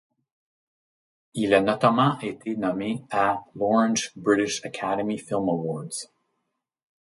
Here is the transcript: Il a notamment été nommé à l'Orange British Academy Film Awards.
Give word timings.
Il 1.35 1.53
a 1.53 1.61
notamment 1.61 2.17
été 2.21 2.55
nommé 2.55 3.05
à 3.11 3.43
l'Orange 3.53 4.11
British 4.15 4.65
Academy 4.65 5.19
Film 5.19 5.47
Awards. 5.47 6.07